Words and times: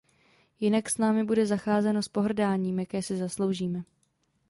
Jinak 0.59 0.89
s 0.89 0.97
námi 0.97 1.23
bude 1.23 1.45
zacházeno 1.45 2.01
s 2.03 2.07
pohrdáním, 2.07 2.79
jaké 2.79 3.01
si 3.01 3.17
zasloužíme. 3.17 3.83